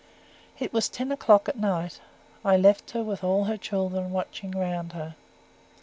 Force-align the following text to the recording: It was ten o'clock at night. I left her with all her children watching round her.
It 0.57 0.73
was 0.73 0.89
ten 0.89 1.11
o'clock 1.11 1.47
at 1.47 1.59
night. 1.59 1.99
I 2.43 2.57
left 2.57 2.89
her 2.89 3.03
with 3.03 3.23
all 3.23 3.43
her 3.43 3.55
children 3.55 4.09
watching 4.09 4.49
round 4.49 4.93
her. 4.93 5.13